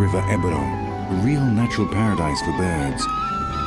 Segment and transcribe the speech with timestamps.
[0.00, 3.04] River Ebro, a real natural paradise for birds,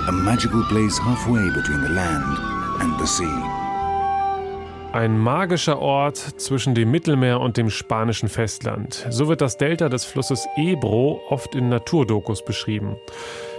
[0.07, 2.39] a magical place halfway between the land
[2.81, 3.37] and the sea.
[4.93, 9.05] Ein magischer Ort zwischen dem Mittelmeer und dem spanischen Festland.
[9.11, 12.95] So wird das Delta des Flusses Ebro oft in Naturdokus beschrieben.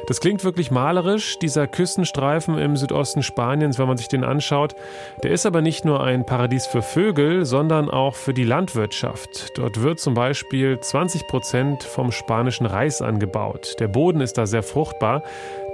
[0.07, 4.75] Das klingt wirklich malerisch, dieser Küstenstreifen im Südosten Spaniens, wenn man sich den anschaut.
[5.23, 9.57] Der ist aber nicht nur ein Paradies für Vögel, sondern auch für die Landwirtschaft.
[9.57, 13.77] Dort wird zum Beispiel 20 Prozent vom spanischen Reis angebaut.
[13.81, 15.23] Der Boden ist da sehr fruchtbar.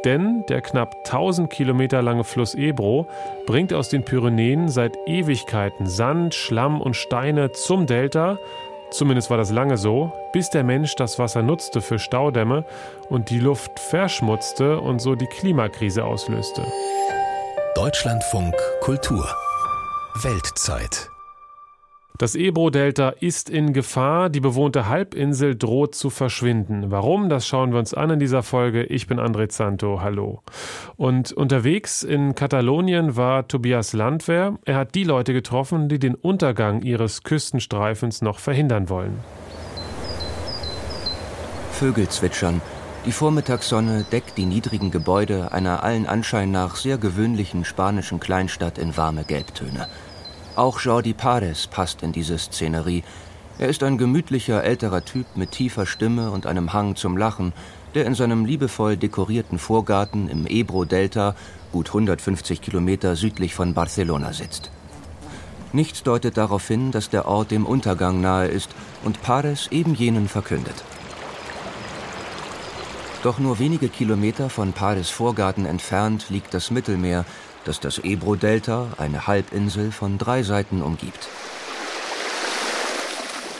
[0.04, 3.06] Denn der knapp 1000 Kilometer lange Fluss Ebro
[3.46, 8.38] bringt aus den Pyrenäen seit Ewigkeiten Sand, Schlamm und Steine zum Delta
[8.90, 12.64] Zumindest war das lange so, bis der Mensch das Wasser nutzte für Staudämme
[13.08, 16.62] und die Luft verschmutzte und so die Klimakrise auslöste.
[17.74, 19.26] Deutschlandfunk Kultur
[20.22, 21.10] Weltzeit
[22.20, 24.28] das Ebro-Delta ist in Gefahr.
[24.28, 26.90] Die bewohnte Halbinsel droht zu verschwinden.
[26.90, 27.30] Warum?
[27.30, 28.82] Das schauen wir uns an in dieser Folge.
[28.82, 30.02] Ich bin André Zanto.
[30.02, 30.42] Hallo.
[30.98, 34.58] Und unterwegs in Katalonien war Tobias Landwehr.
[34.66, 39.18] Er hat die Leute getroffen, die den Untergang ihres Küstenstreifens noch verhindern wollen.
[41.72, 42.60] Vögel zwitschern.
[43.06, 48.94] Die Vormittagssonne deckt die niedrigen Gebäude einer allen Anschein nach sehr gewöhnlichen spanischen Kleinstadt in
[48.98, 49.88] warme Gelbtöne.
[50.56, 53.04] Auch Jordi Pares passt in diese Szenerie.
[53.58, 57.52] Er ist ein gemütlicher älterer Typ mit tiefer Stimme und einem Hang zum Lachen,
[57.94, 61.34] der in seinem liebevoll dekorierten Vorgarten im Ebro-Delta,
[61.72, 64.70] gut 150 Kilometer südlich von Barcelona sitzt.
[65.72, 68.70] Nichts deutet darauf hin, dass der Ort dem Untergang nahe ist
[69.04, 70.84] und Pares eben jenen verkündet.
[73.22, 77.24] Doch nur wenige Kilometer von Pares Vorgarten entfernt liegt das Mittelmeer,
[77.64, 81.28] das das Ebro-Delta, eine Halbinsel, von drei Seiten umgibt.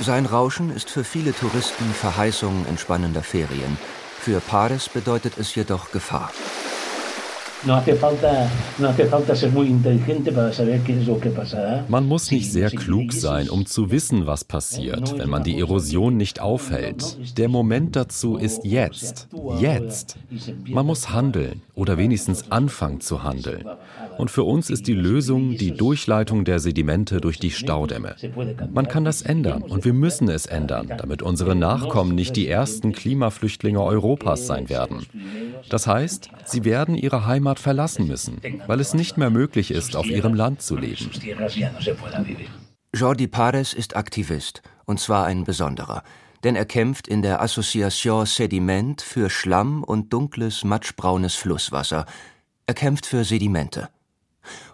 [0.01, 3.77] Sein Rauschen ist für viele Touristen Verheißung entspannender Ferien.
[4.19, 6.31] Für Pares bedeutet es jedoch Gefahr.
[11.89, 16.17] Man muss nicht sehr klug sein, um zu wissen, was passiert, wenn man die Erosion
[16.17, 17.37] nicht aufhält.
[17.37, 19.29] Der Moment dazu ist jetzt.
[19.59, 20.17] Jetzt.
[20.67, 23.67] Man muss handeln oder wenigstens anfangen zu handeln.
[24.17, 28.17] Und für uns ist die Lösung die Durchleitung der Sedimente durch die Staudämme.
[28.73, 32.93] Man kann das ändern und wir müssen es ändern, damit unsere Nachkommen nicht die ersten
[32.93, 35.07] Klimaflüchtlinge Europas sein werden.
[35.69, 40.07] Das heißt, sie werden ihre Heimat verlassen müssen, weil es nicht mehr möglich ist, auf
[40.07, 41.11] ihrem Land zu leben.
[42.95, 46.03] Jordi Pares ist Aktivist, und zwar ein besonderer,
[46.43, 52.07] denn er kämpft in der Association Sediment für Schlamm und dunkles, matschbraunes Flusswasser.
[52.67, 53.89] Er kämpft für Sedimente.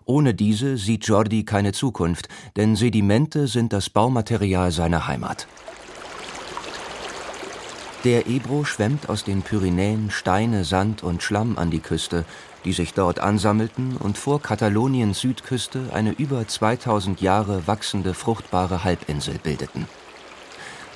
[0.04, 5.47] Ohne diese sieht Jordi keine Zukunft, denn Sedimente sind das Baumaterial seiner Heimat.
[8.04, 12.25] Der Ebro schwemmt aus den Pyrenäen Steine, Sand und Schlamm an die Küste,
[12.66, 19.38] die sich dort ansammelten und vor Kataloniens Südküste eine über 2000 Jahre wachsende fruchtbare Halbinsel
[19.38, 19.87] bildeten.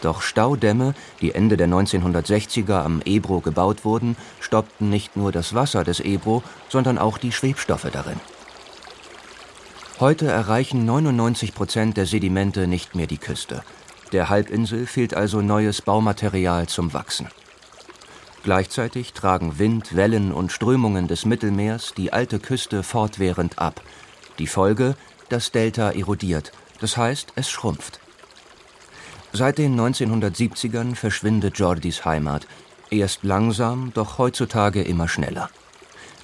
[0.02, 5.84] Doch Staudämme, die Ende der 1960er am Ebro gebaut wurden, stoppten nicht nur das Wasser
[5.84, 8.18] des Ebro, sondern auch die Schwebstoffe darin.
[10.00, 13.62] Heute erreichen 99 Prozent der Sedimente nicht mehr die Küste.
[14.10, 17.28] Der Halbinsel fehlt also neues Baumaterial zum Wachsen.
[18.42, 23.82] Gleichzeitig tragen Wind, Wellen und Strömungen des Mittelmeers die alte Küste fortwährend ab.
[24.38, 24.94] Die Folge,
[25.28, 28.00] das Delta erodiert, das heißt, es schrumpft.
[29.32, 32.46] Seit den 1970ern verschwindet Jordis Heimat,
[32.90, 35.50] erst langsam, doch heutzutage immer schneller.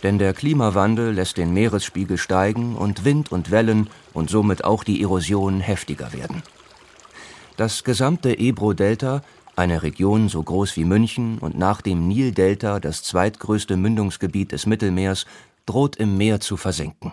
[0.02, 5.02] Denn der Klimawandel lässt den Meeresspiegel steigen und Wind und Wellen und somit auch die
[5.02, 6.42] Erosion heftiger werden.
[7.56, 9.22] Das gesamte Ebro-Delta,
[9.56, 15.26] eine Region so groß wie München und nach dem Nildelta das zweitgrößte Mündungsgebiet des Mittelmeers,
[15.64, 17.12] droht im Meer zu versinken.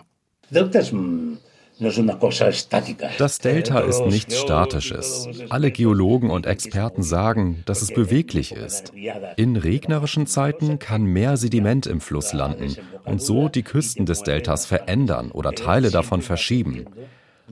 [3.18, 5.28] Das Delta ist nichts Statisches.
[5.48, 8.92] Alle Geologen und Experten sagen, dass es beweglich ist.
[9.36, 14.66] In regnerischen Zeiten kann mehr Sediment im Fluss landen und so die Küsten des Deltas
[14.66, 16.86] verändern oder Teile davon verschieben.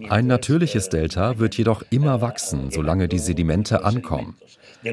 [0.08, 4.36] Ein natürliches Delta wird jedoch immer wachsen, solange die Sedimente ankommen.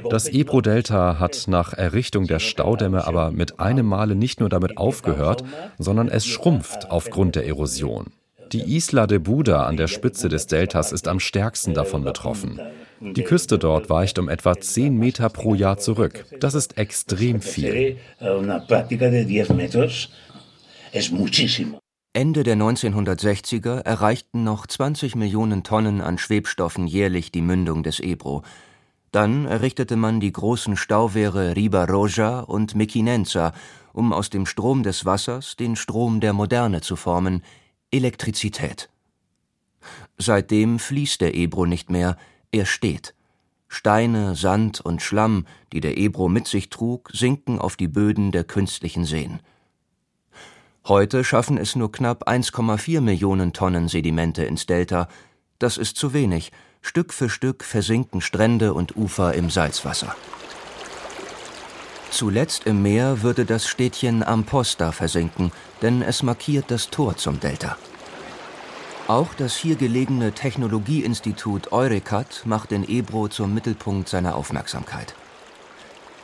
[0.10, 5.44] Das Ebro-Delta hat nach Errichtung der Staudämme aber mit einem Male nicht nur damit aufgehört,
[5.78, 8.08] sondern es schrumpft aufgrund der Erosion.
[8.52, 12.60] Die Isla de Buda an der Spitze des Deltas ist am stärksten davon betroffen.
[13.00, 16.26] Die Küste dort weicht um etwa 10 Meter pro Jahr zurück.
[16.40, 17.98] Das ist extrem viel.
[22.14, 28.42] Ende der 1960er erreichten noch 20 Millionen Tonnen an Schwebstoffen jährlich die Mündung des Ebro.
[29.12, 33.54] Dann errichtete man die großen Stauwehre Riba Roja und Mequinenza,
[33.94, 37.44] um aus dem Strom des Wassers den Strom der Moderne zu formen,
[37.92, 38.90] Elektrizität.
[40.18, 42.18] Seitdem fließt der Ebro nicht mehr,
[42.52, 43.14] er steht.
[43.68, 48.46] Steine, Sand und Schlamm, die der Ebro mit sich trug, sinken auf die Böden der
[48.46, 49.42] künstlichen Seen.
[50.88, 55.08] Heute schaffen es nur knapp 1,4 Millionen Tonnen Sedimente ins Delta.
[55.60, 56.52] Das ist zu wenig.
[56.82, 60.16] Stück für Stück versinken Strände und Ufer im Salzwasser.
[62.12, 67.78] Zuletzt im Meer würde das Städtchen Amposta versinken, denn es markiert das Tor zum Delta.
[69.08, 75.14] Auch das hier gelegene Technologieinstitut Eurecat macht den Ebro zum Mittelpunkt seiner Aufmerksamkeit.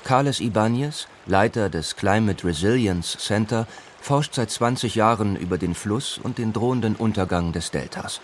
[0.04, 3.66] Carles Ibanez, Leiter des Climate Resilience Center,
[4.06, 8.22] forscht seit 20 Jahren über den Fluss und den drohenden Untergang des Deltas.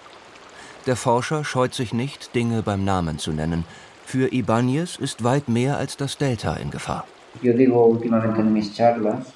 [0.86, 3.66] Der Forscher scheut sich nicht, Dinge beim Namen zu nennen.
[4.06, 7.07] Für Ibanez ist weit mehr als das Delta in Gefahr.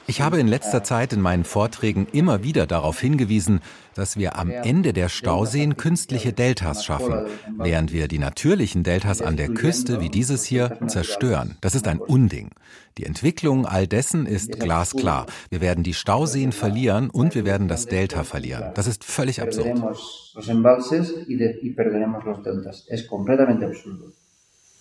[0.08, 3.62] Ich habe in letzter Zeit in meinen Vorträgen immer wieder darauf hingewiesen,
[3.96, 7.26] dass wir am Ende der Stauseen künstliche Deltas schaffen,
[7.58, 11.58] während wir die natürlichen Deltas an der Küste wie dieses hier zerstören.
[11.62, 12.52] Das ist ein Unding.
[12.98, 15.26] Die Entwicklung all dessen ist glasklar.
[15.50, 18.72] Wir werden die Stauseen verlieren und wir werden das Delta verlieren.
[18.76, 19.82] Das ist völlig absurd.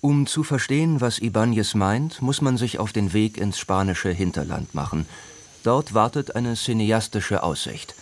[0.04, 4.74] Um zu verstehen, was Ibáñez meint, muss man sich auf den Weg ins spanische Hinterland
[4.74, 5.06] machen.
[5.62, 7.94] Dort wartet eine cineastische Aussicht.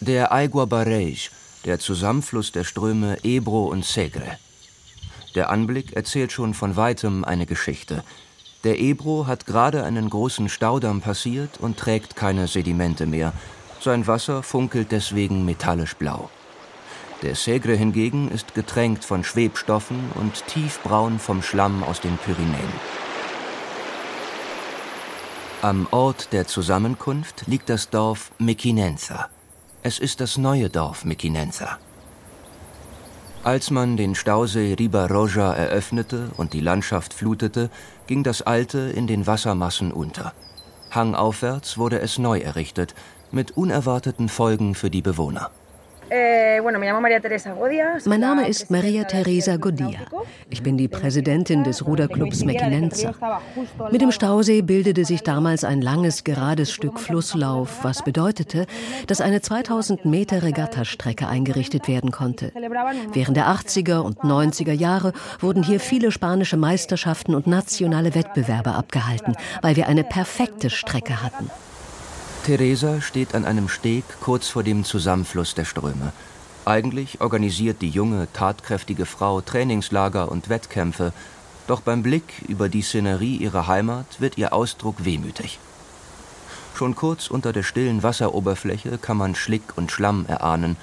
[0.00, 1.28] Der Aigua Barrej,
[1.66, 4.38] der Zusammenfluss der Ströme Ebro und Segre.
[5.34, 8.04] Der Anblick erzählt schon von weitem eine Geschichte.
[8.64, 13.34] Der Ebro hat gerade einen großen Staudamm passiert und trägt keine Sedimente mehr.
[13.82, 16.30] Sein Wasser funkelt deswegen metallisch blau.
[17.22, 22.72] Der Segre hingegen ist getränkt von Schwebstoffen und tiefbraun vom Schlamm aus den Pyrenäen.
[25.60, 29.28] Am Ort der Zusammenkunft liegt das Dorf Mequinenza.
[29.82, 31.78] Es ist das neue Dorf Mequinenza.
[33.44, 37.68] Als man den Stausee Riba-Roja eröffnete und die Landschaft flutete,
[38.06, 40.32] ging das alte in den Wassermassen unter.
[40.90, 42.94] Hangaufwärts wurde es neu errichtet,
[43.30, 45.50] mit unerwarteten Folgen für die Bewohner.
[46.10, 50.00] Eh, mein Name ist Maria Teresa Godia.
[50.48, 53.14] Ich bin die Präsidentin des Ruderclubs Mequinenza.
[53.92, 58.66] Mit dem Stausee bildete sich damals ein langes, gerades Stück Flusslauf, was bedeutete,
[59.06, 62.52] dass eine 2000 Meter Regattastrecke eingerichtet werden konnte.
[63.12, 69.36] Während der 80er und 90er Jahre wurden hier viele spanische Meisterschaften und nationale Wettbewerbe abgehalten,
[69.62, 71.50] weil wir eine perfekte Strecke hatten.
[72.44, 76.12] Teresa steht an einem Steg kurz vor dem Zusammenfluss der Ströme.
[76.64, 81.12] Eigentlich organisiert die junge, tatkräftige Frau Trainingslager und Wettkämpfe,
[81.66, 85.58] doch beim Blick über die Szenerie ihrer Heimat wird ihr Ausdruck wehmütig.
[86.74, 90.76] Schon kurz unter der stillen Wasseroberfläche kann man Schlick und Schlamm erahnen.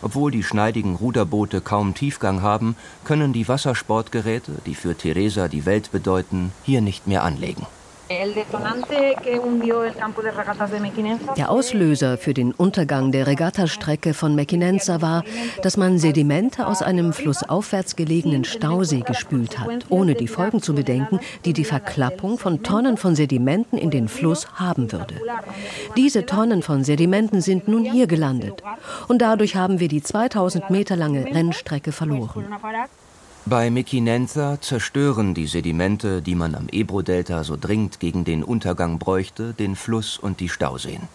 [0.00, 2.74] Obwohl die schneidigen Ruderboote kaum Tiefgang haben,
[3.04, 7.66] können die Wassersportgeräte, die für Teresa die Welt bedeuten, hier nicht mehr anlegen.
[11.36, 15.24] Der Auslöser für den Untergang der Regattastrecke von Mequinenza war,
[15.62, 21.20] dass man Sedimente aus einem flussaufwärts gelegenen Stausee gespült hat, ohne die Folgen zu bedenken,
[21.44, 25.14] die die Verklappung von Tonnen von Sedimenten in den Fluss haben würde.
[25.96, 28.62] Diese Tonnen von Sedimenten sind nun hier gelandet
[29.08, 32.46] und dadurch haben wir die 2000 Meter lange Rennstrecke verloren.
[33.44, 39.52] Bei Mequinenza zerstören die Sedimente, die man am Ebro-Delta so dringend gegen den Untergang bräuchte,
[39.52, 41.08] den Fluss und die Stauseen.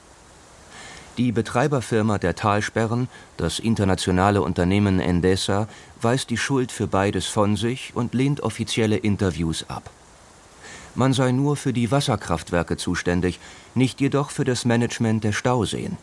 [1.17, 3.07] Die Betreiberfirma der Talsperren,
[3.37, 5.69] das internationale Unternehmen Endesa,
[6.01, 9.89] weist die Schuld für beides von sich und lehnt offizielle Interviews ab.
[10.95, 13.39] Man sei nur für die Wasserkraftwerke zuständig,
[13.73, 15.97] nicht jedoch für das Management der Stauseen.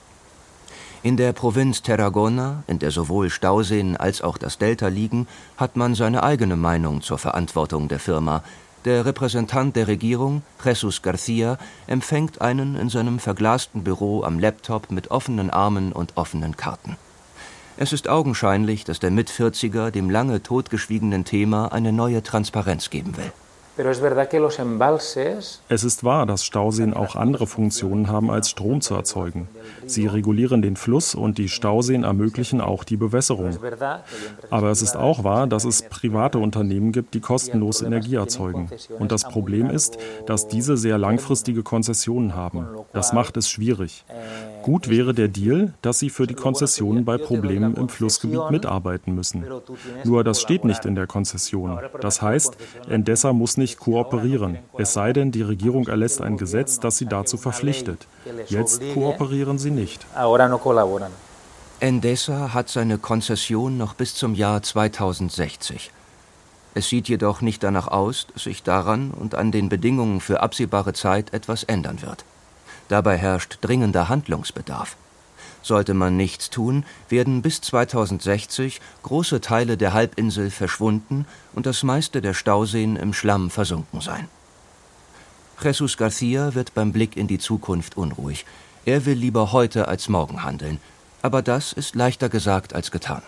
[1.05, 5.95] In der Provinz Tarragona, in der sowohl Stauseen als auch das Delta liegen, hat man
[5.95, 8.43] seine eigene Meinung zur Verantwortung der Firma.
[8.87, 15.11] Der Repräsentant der Regierung, Jesus Garcia, empfängt einen in seinem verglasten Büro am Laptop mit
[15.11, 16.97] offenen Armen und offenen Karten.
[17.77, 23.31] Es ist augenscheinlich, dass der Mitvierziger dem lange totgeschwiegenen Thema eine neue Transparenz geben will.
[25.69, 29.49] Es ist wahr, dass Stauseen auch andere Funktionen haben, als Strom zu erzeugen.
[29.85, 33.59] Sie regulieren den Fluss und die Stauseen ermöglichen auch die Bewässerung.
[34.51, 38.71] Aber es ist auch wahr, dass es private Unternehmen gibt, die kostenlos Energie erzeugen.
[39.01, 42.69] Und das Problem ist, dass diese sehr langfristige Konzessionen haben.
[42.93, 44.05] Das macht es schwierig.
[44.63, 49.45] Gut wäre der Deal, dass sie für die Konzessionen bei Problemen im Flussgebiet mitarbeiten müssen.
[50.05, 51.79] Nur das steht nicht in der Konzession.
[52.01, 52.57] Das heißt,
[52.89, 57.37] Endesa muss nicht kooperieren, es sei denn, die Regierung erlässt ein Gesetz, das sie dazu
[57.37, 58.07] verpflichtet.
[58.49, 60.07] Jetzt kooperieren sie nicht.
[61.81, 65.91] Endesa hat seine Konzession noch bis zum Jahr 2060.
[66.75, 70.93] Es sieht jedoch nicht danach aus, dass sich daran und an den Bedingungen für absehbare
[70.93, 72.25] Zeit etwas ändern wird.
[72.89, 74.97] Dabei herrscht dringender Handlungsbedarf.
[75.65, 82.21] Sollte man nichts tun, werden bis 2060 große Teile der Halbinsel verschwunden und das meiste
[82.21, 84.29] der Stauseen im Schlamm versunken sein.
[85.63, 88.45] Jesus Garcia wird beim Blick in die Zukunft unruhig.
[88.85, 90.81] Er will lieber heute als morgen handeln.
[91.23, 93.23] Aber das ist leichter gesagt als getan.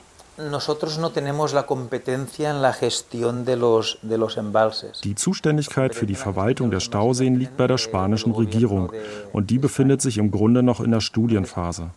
[5.04, 8.92] Die Zuständigkeit für die Verwaltung der Stauseen liegt bei der spanischen Regierung
[9.32, 11.88] und die befindet sich im Grunde noch in der Studienphase.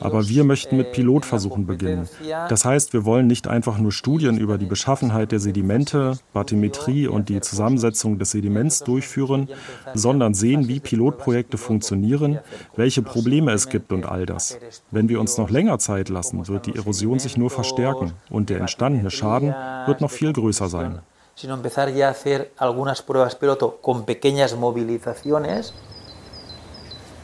[0.00, 2.08] Aber wir möchten mit Pilotversuchen beginnen.
[2.48, 7.28] Das heißt, wir wollen nicht einfach nur Studien über die Beschaffenheit der Sedimente, Bathymetrie und
[7.28, 9.48] die Zusammensetzung des Sediments durchführen,
[9.94, 12.38] sondern sehen, wie Pilotprojekte funktionieren,
[12.76, 14.58] welche Probleme es gibt und all das.
[14.90, 18.60] Wenn wir uns noch länger Zeit lassen, wird die Erosion sich nur verstärken und der
[18.60, 19.54] entstandene Schaden
[19.86, 21.00] wird noch viel größer sein
[21.36, 25.74] sino empezar ya a hacer algunas pruebas piloto con pequeñas movilizaciones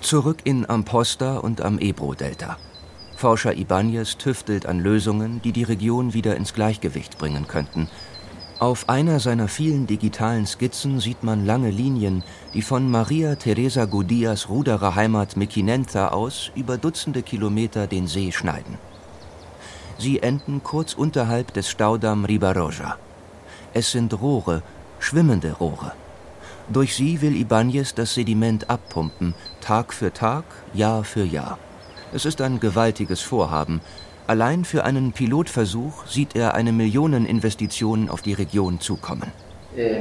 [0.02, 2.58] Zurück in Amposta und am Ebro-Delta.
[3.14, 7.88] Forscher Ibanez tüftelt an Lösungen, die die Region wieder ins Gleichgewicht bringen könnten.
[8.58, 14.48] Auf einer seiner vielen digitalen Skizzen sieht man lange Linien, die von Maria Teresa Godias
[14.48, 18.78] Rudererheimat Mequinenza aus über Dutzende Kilometer den See schneiden.
[19.98, 22.96] Sie enden kurz unterhalb des Staudamm Ribaroja.
[23.72, 24.64] Es sind Rohre,
[24.98, 25.92] schwimmende Rohre.
[26.68, 31.58] Durch sie will Ibanez das Sediment abpumpen, Tag für Tag, Jahr für Jahr.
[32.12, 33.80] Es ist ein gewaltiges Vorhaben.
[34.26, 39.32] Allein für einen Pilotversuch sieht er eine Millioneninvestition auf die Region zukommen.
[39.76, 40.00] Eh,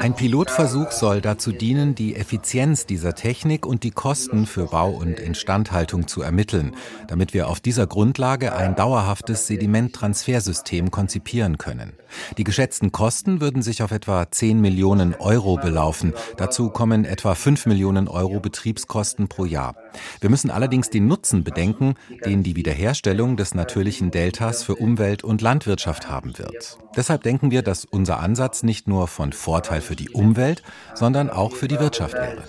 [0.00, 5.18] Ein Pilotversuch soll dazu dienen, die Effizienz dieser Technik und die Kosten für Bau und
[5.18, 6.76] Instandhaltung zu ermitteln,
[7.08, 11.94] damit wir auf dieser Grundlage ein dauerhaftes Sedimenttransfersystem konzipieren können.
[12.38, 16.14] Die geschätzten Kosten würden sich auf etwa 10 Millionen Euro belaufen.
[16.36, 19.74] Dazu kommen etwa 5 Millionen Euro Betriebskosten pro Jahr.
[20.20, 25.42] Wir müssen allerdings den Nutzen bedenken, den die Wiederherstellung des natürlichen Deltas für Umwelt und
[25.42, 26.78] Landwirtschaft haben wird.
[26.96, 30.62] Deshalb denken wir, dass unser Ansatz nicht nur von Vorteil für die Umwelt,
[30.94, 32.44] sondern auch für die Wirtschaft wäre.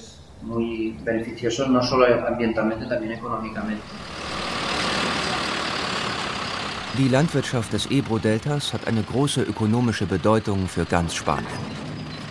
[6.97, 11.45] Die Landwirtschaft des Ebro-Deltas hat eine große ökonomische Bedeutung für ganz Spanien.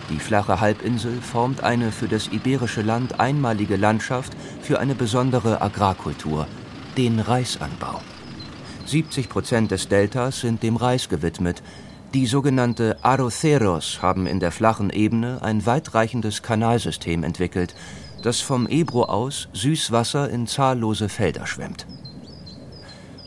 [0.09, 6.47] Die flache Halbinsel formt eine für das iberische Land einmalige Landschaft für eine besondere Agrarkultur,
[6.97, 8.01] den Reisanbau.
[8.85, 11.63] 70 Prozent des Deltas sind dem Reis gewidmet.
[12.13, 17.75] Die sogenannte Arroceros haben in der flachen Ebene ein weitreichendes Kanalsystem entwickelt,
[18.21, 21.87] das vom Ebro aus Süßwasser in zahllose Felder schwemmt.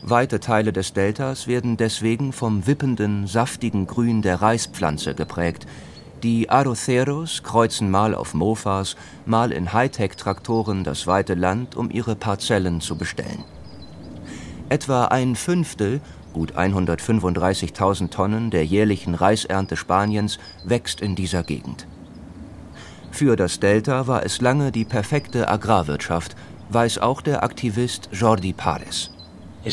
[0.01, 5.67] Weite Teile des Deltas werden deswegen vom wippenden, saftigen Grün der Reispflanze geprägt.
[6.23, 12.81] Die Arroceros kreuzen mal auf Mofas, mal in Hightech-Traktoren das weite Land, um ihre Parzellen
[12.81, 13.43] zu bestellen.
[14.69, 15.99] Etwa ein Fünftel,
[16.31, 21.87] gut 135.000 Tonnen der jährlichen Reisernte Spaniens, wächst in dieser Gegend.
[23.11, 26.35] Für das Delta war es lange die perfekte Agrarwirtschaft,
[26.69, 29.09] weiß auch der Aktivist Jordi Pares.
[29.63, 29.71] Eh,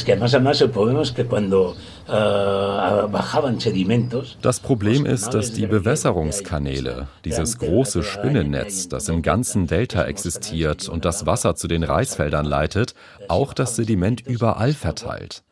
[4.42, 11.04] das Problem ist, dass die Bewässerungskanäle, dieses große Spinnennetz, das im ganzen Delta existiert und
[11.04, 12.94] das Wasser zu den Reisfeldern leitet,
[13.28, 15.42] auch das Sediment überall verteilt.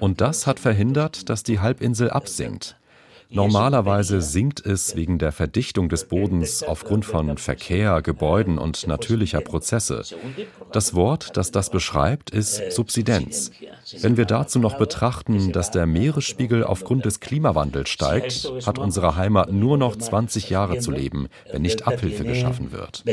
[0.00, 2.76] Und das hat verhindert, dass die Halbinsel absinkt.
[3.32, 10.02] Normalerweise sinkt es wegen der Verdichtung des Bodens aufgrund von Verkehr, Gebäuden und natürlicher Prozesse.
[10.72, 13.50] Das Wort, das das beschreibt, ist Subsidenz.
[14.00, 19.50] Wenn wir dazu noch betrachten, dass der Meeresspiegel aufgrund des Klimawandels steigt, hat unsere Heimat
[19.52, 23.04] nur noch 20 Jahre zu leben, wenn nicht Abhilfe geschaffen wird.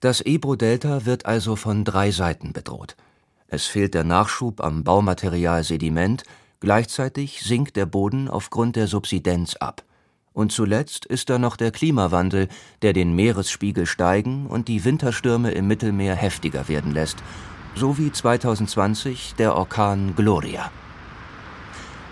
[0.00, 2.96] Das Ebro-Delta wird also von drei Seiten bedroht.
[3.48, 6.24] Es fehlt der Nachschub am Baumaterial Sediment,
[6.60, 9.84] gleichzeitig sinkt der Boden aufgrund der Subsidenz ab.
[10.32, 12.48] Und zuletzt ist da noch der Klimawandel,
[12.82, 17.18] der den Meeresspiegel steigen und die Winterstürme im Mittelmeer heftiger werden lässt,
[17.74, 20.70] so wie 2020 der Orkan Gloria.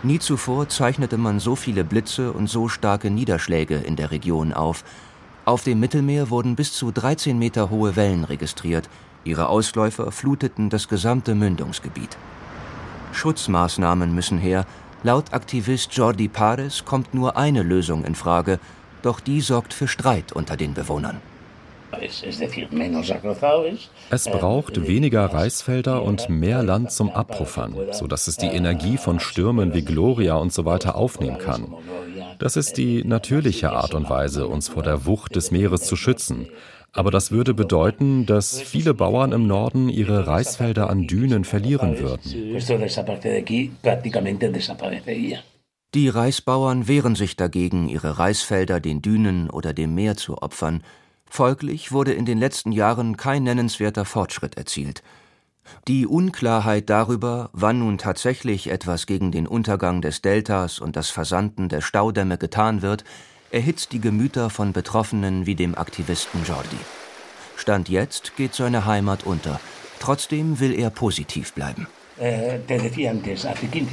[0.04, 4.84] Nie zuvor zeichnete man so viele Blitze und so starke Niederschläge in der Region auf.
[5.46, 8.88] Auf dem Mittelmeer wurden bis zu 13 Meter hohe Wellen registriert.
[9.24, 12.16] Ihre Ausläufer fluteten das gesamte Mündungsgebiet.
[13.12, 14.66] Schutzmaßnahmen müssen her.
[15.02, 18.58] Laut Aktivist Jordi Pares kommt nur eine Lösung in Frage,
[19.02, 21.20] doch die sorgt für Streit unter den Bewohnern.
[24.10, 29.74] Es braucht weniger Reisfelder und mehr Land zum Abpuffern, sodass es die Energie von Stürmen
[29.74, 31.74] wie Gloria und so weiter aufnehmen kann.
[32.38, 36.48] Das ist die natürliche Art und Weise, uns vor der Wucht des Meeres zu schützen.
[36.92, 42.54] Aber das würde bedeuten, dass viele Bauern im Norden ihre Reisfelder an Dünen verlieren würden.
[45.94, 50.82] Die Reisbauern wehren sich dagegen, ihre Reisfelder den Dünen oder dem Meer zu opfern.
[51.36, 55.02] Folglich wurde in den letzten Jahren kein nennenswerter Fortschritt erzielt.
[55.88, 61.68] Die Unklarheit darüber, wann nun tatsächlich etwas gegen den Untergang des Deltas und das Versanden
[61.68, 63.02] der Staudämme getan wird,
[63.50, 66.78] erhitzt die Gemüter von Betroffenen wie dem Aktivisten Jordi.
[67.56, 69.58] Stand jetzt geht seine Heimat unter.
[69.98, 71.88] Trotzdem will er positiv bleiben.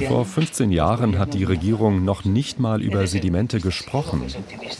[0.08, 4.22] Vor 15 Jahren hat die Regierung noch nicht mal über Sedimente gesprochen.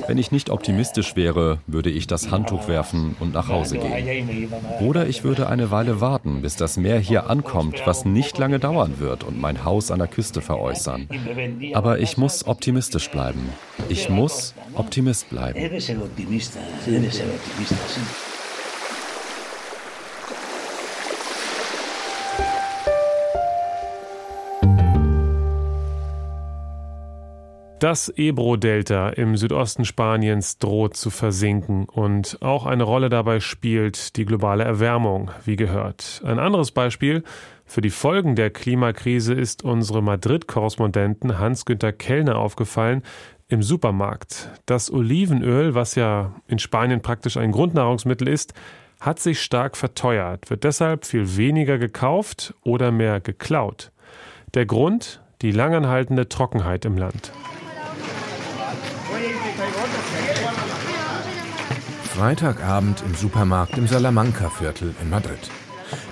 [0.07, 4.49] Wenn ich nicht optimistisch wäre, würde ich das Handtuch werfen und nach Hause gehen.
[4.81, 8.95] Oder ich würde eine Weile warten, bis das Meer hier ankommt, was nicht lange dauern
[8.99, 11.09] wird, und mein Haus an der Küste veräußern.
[11.75, 13.49] Aber ich muss optimistisch bleiben.
[13.89, 15.59] Ich muss Optimist bleiben.
[27.83, 34.25] Das Ebro-Delta im Südosten Spaniens droht zu versinken und auch eine Rolle dabei spielt die
[34.25, 36.23] globale Erwärmung, wie gehört.
[36.25, 37.25] Ein anderes Beispiel
[37.67, 43.03] für die Folgen der Klimakrise ist unsere Madrid-Korrespondenten Hans-Günter Kellner aufgefallen
[43.49, 44.51] im Supermarkt.
[44.65, 48.55] Das Olivenöl, was ja in Spanien praktisch ein Grundnahrungsmittel ist,
[49.01, 53.91] hat sich stark verteuert, wird deshalb viel weniger gekauft oder mehr geklaut.
[54.55, 55.21] Der Grund?
[55.41, 57.33] Die langanhaltende Trockenheit im Land.
[62.15, 65.51] Freitagabend im Supermarkt im Salamanca-Viertel in Madrid.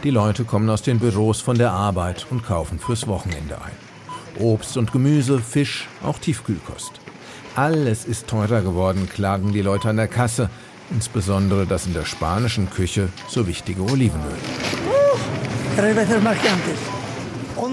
[0.03, 4.43] Die Leute kommen aus den Büros von der Arbeit und kaufen fürs Wochenende ein.
[4.43, 6.93] Obst und Gemüse, Fisch, auch Tiefkühlkost.
[7.55, 10.49] Alles ist teurer geworden, klagen die Leute an der Kasse,
[10.91, 14.39] insbesondere das in der spanischen Küche so wichtige Olivenöl.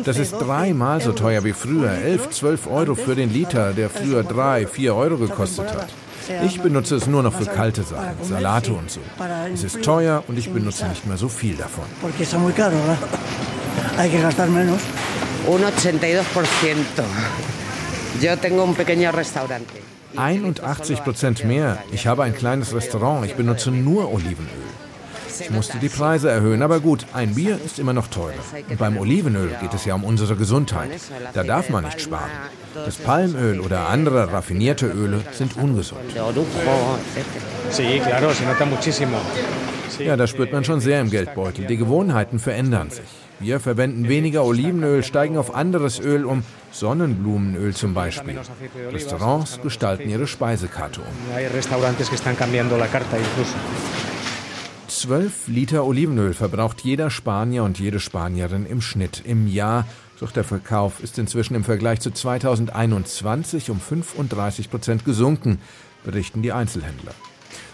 [0.04, 1.92] Das ist dreimal so teuer wie früher.
[1.92, 5.88] 11, 12 Euro für den Liter, der früher 3, 4 Euro gekostet hat.
[6.46, 9.00] Ich benutze es nur noch für kalte Sachen, Salate und so.
[9.54, 11.86] Es ist teuer und ich benutze nicht mehr so viel davon.
[15.48, 17.04] Un 82%.
[18.22, 19.82] Yo tengo un pequeño restaurante.
[20.16, 21.78] 81 Prozent mehr.
[21.92, 23.26] Ich habe ein kleines Restaurant.
[23.26, 24.48] Ich benutze nur Olivenöl.
[25.40, 28.34] Ich musste die Preise erhöhen, aber gut, ein Bier ist immer noch teurer.
[28.70, 30.90] Und beim Olivenöl geht es ja um unsere Gesundheit.
[31.34, 32.30] Da darf man nicht sparen.
[32.74, 36.02] Das Palmöl oder andere raffinierte Öle sind ungesund.
[40.00, 41.66] Ja, das spürt man schon sehr im Geldbeutel.
[41.66, 43.06] Die Gewohnheiten verändern sich.
[43.40, 48.40] Wir verwenden weniger Olivenöl, steigen auf anderes Öl um, Sonnenblumenöl zum Beispiel.
[48.92, 51.08] Restaurants gestalten ihre Speisekarte um.
[54.98, 59.86] 12 Liter Olivenöl verbraucht jeder Spanier und jede Spanierin im Schnitt im Jahr.
[60.20, 65.60] Doch der Verkauf ist inzwischen im Vergleich zu 2021 um 35 Prozent gesunken,
[66.04, 67.12] berichten die Einzelhändler.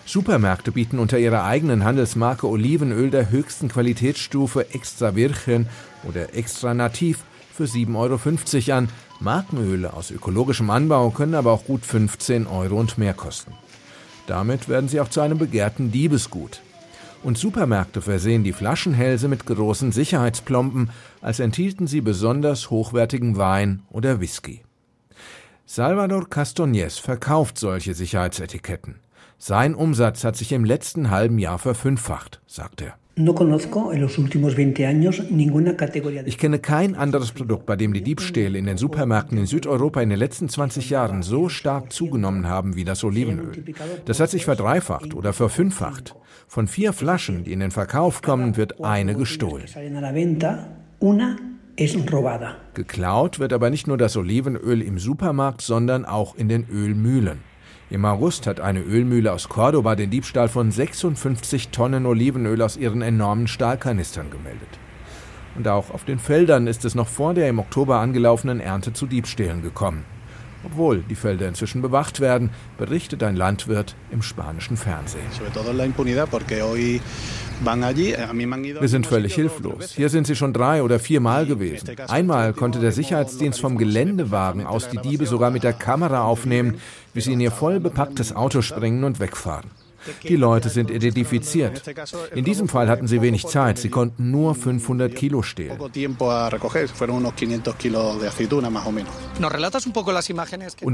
[0.06, 5.70] Supermärkte bieten unter ihrer eigenen Handelsmarke Olivenöl der höchsten Qualitätsstufe Extra Virgen
[6.04, 7.20] oder Extra Nativ
[7.54, 8.90] für 7,50 Euro an.
[9.22, 13.54] Markenöle aus ökologischem Anbau können aber auch gut 15 Euro und mehr kosten.
[14.28, 16.62] Damit werden sie auch zu einem begehrten Diebesgut
[17.24, 20.90] und Supermärkte versehen die Flaschenhälse mit großen Sicherheitsplomben,
[21.22, 24.62] als enthielten sie besonders hochwertigen Wein oder Whisky.
[25.66, 29.00] Salvador Castoñez verkauft solche Sicherheitsetiketten.
[29.38, 32.96] Sein Umsatz hat sich im letzten halben Jahr verfünffacht, sagt er.
[36.26, 40.10] Ich kenne kein anderes Produkt, bei dem die Diebstähle in den Supermärkten in Südeuropa in
[40.10, 43.64] den letzten 20 Jahren so stark zugenommen haben wie das Olivenöl.
[44.06, 46.16] Das hat sich verdreifacht oder verfünffacht.
[46.48, 49.68] Von vier Flaschen, die in den Verkauf kommen, wird eine gestohlen.
[52.74, 57.53] Geklaut wird aber nicht nur das Olivenöl im Supermarkt, sondern auch in den Ölmühlen.
[57.90, 63.02] Im August hat eine Ölmühle aus Cordoba den Diebstahl von 56 Tonnen Olivenöl aus ihren
[63.02, 64.80] enormen Stahlkanistern gemeldet.
[65.56, 69.06] Und auch auf den Feldern ist es noch vor der im Oktober angelaufenen Ernte zu
[69.06, 70.06] Diebstählen gekommen.
[70.64, 75.22] Obwohl die Felder inzwischen bewacht werden, berichtet ein Landwirt im spanischen Fernsehen.
[78.80, 79.92] Wir sind völlig hilflos.
[79.94, 81.90] Hier sind sie schon drei oder vier Mal gewesen.
[82.08, 86.80] Einmal konnte der Sicherheitsdienst vom Geländewagen aus die Diebe sogar mit der Kamera aufnehmen,
[87.14, 89.70] wie sie in ihr voll bepacktes Auto springen und wegfahren.
[90.24, 91.82] Die Leute sind identifiziert.
[92.34, 93.78] In diesem Fall hatten sie wenig Zeit.
[93.78, 95.80] Sie konnten nur 500 Kilo stehlen.
[95.80, 95.96] Und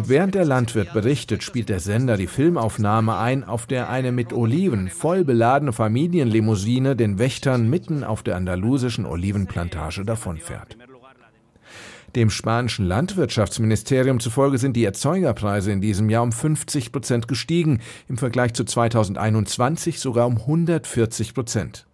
[0.09, 4.89] während der Landwirt berichtet, spielt der Sender die Filmaufnahme ein, auf der eine mit Oliven
[4.89, 10.78] voll beladene Familienlimousine den Wächtern mitten auf der andalusischen Olivenplantage davonfährt.
[12.19, 17.79] Dem spanischen Landwirtschaftsministerium zufolge sind die Erzeugerpreise in diesem Jahr um 50 Prozent gestiegen,
[18.09, 21.87] im Vergleich zu 2021 sogar um 140 Prozent.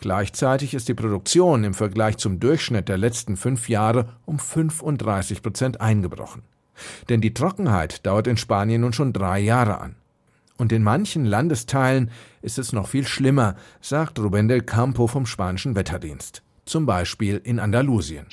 [0.00, 5.78] Gleichzeitig ist die Produktion im Vergleich zum Durchschnitt der letzten fünf Jahre um 35 Prozent
[5.82, 6.40] eingebrochen.
[7.10, 9.96] Denn die Trockenheit dauert in Spanien nun schon drei Jahre an.
[10.56, 12.10] Und in manchen Landesteilen
[12.40, 17.60] ist es noch viel schlimmer, sagt Rubén del Campo vom spanischen Wetterdienst zum Beispiel in
[17.60, 18.26] Andalusien.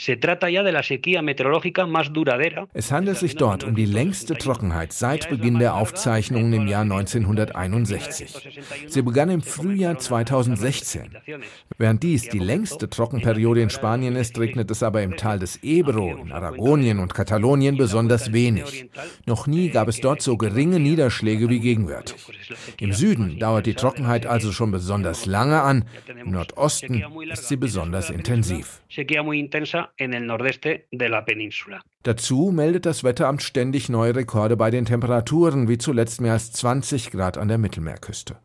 [2.74, 8.50] Es handelt sich dort um die längste Trockenheit seit Beginn der Aufzeichnungen im Jahr 1961.
[8.88, 11.12] Sie begann im Frühjahr 2016.
[11.78, 16.15] Während dies die längste Trockenperiode in Spanien ist, regnet es aber im Tal des Ebro,
[16.15, 18.89] in Aragonien und Katalonien besonders wenig.
[19.28, 22.15] Noch nie gab es dort so geringe Niederschläge wie gegenwärtig.
[22.80, 28.10] Im Süden dauert die Trockenheit also schon besonders lange an, im Nordosten ist sie besonders
[28.10, 28.81] intensiv intensiv.
[32.03, 37.12] Dazu meldet das Wetteramt ständig neue Rekorde bei den Temperaturen, wie zuletzt mehr als 20
[37.12, 38.38] Grad an der Mittelmeerküste.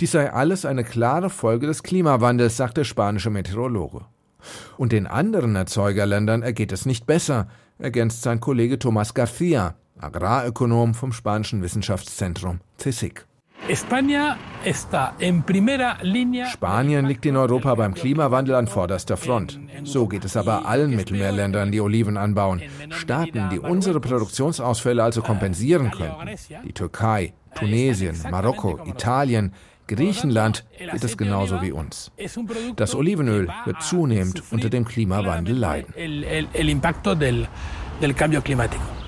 [0.00, 4.02] Dies sei alles eine klare Folge des Klimawandels, sagt der spanische Meteorologe.
[4.76, 7.48] Und den anderen Erzeugerländern ergeht es nicht besser,
[7.78, 13.26] ergänzt sein Kollege Thomas García, Agrarökonom vom spanischen Wissenschaftszentrum CSIC.
[16.52, 19.58] Spanien liegt in Europa beim Klimawandel an vorderster Front.
[19.84, 22.60] So geht es aber allen Mittelmeerländern, die Oliven anbauen.
[22.90, 26.28] Staaten, die unsere Produktionsausfälle also kompensieren könnten.
[26.66, 29.54] Die Türkei, Tunesien, Marokko, Italien,
[29.86, 32.12] Griechenland geht es genauso wie uns.
[32.76, 35.94] Das Olivenöl wird zunehmend unter dem Klimawandel leiden.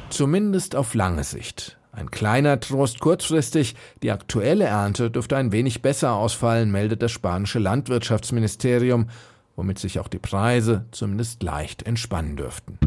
[0.08, 1.76] Zumindest auf lange Sicht.
[1.96, 7.58] Ein kleiner Trost kurzfristig, die aktuelle Ernte dürfte ein wenig besser ausfallen, meldet das spanische
[7.58, 9.08] Landwirtschaftsministerium,
[9.56, 12.78] womit sich auch die Preise zumindest leicht entspannen dürften.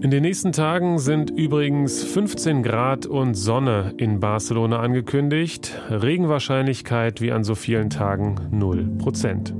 [0.00, 5.76] In den nächsten Tagen sind übrigens 15 Grad und Sonne in Barcelona angekündigt.
[5.90, 9.54] Regenwahrscheinlichkeit wie an so vielen Tagen 0 Prozent.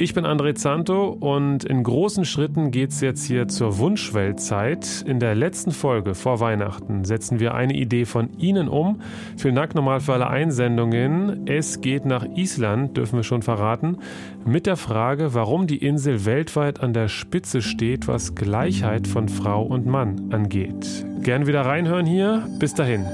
[0.00, 5.04] Ich bin André Zanto und in großen Schritten geht es jetzt hier zur Wunschweltzeit.
[5.06, 9.02] In der letzten Folge vor Weihnachten setzen wir eine Idee von Ihnen um.
[9.36, 11.46] Vielen Dank nochmal für alle Einsendungen.
[11.46, 13.98] Es geht nach Island, dürfen wir schon verraten,
[14.46, 19.62] mit der Frage, warum die Insel weltweit an der Spitze steht, was Gleichheit von Frau
[19.62, 21.04] und Mann angeht.
[21.20, 22.48] Gern wieder reinhören hier.
[22.58, 23.04] Bis dahin.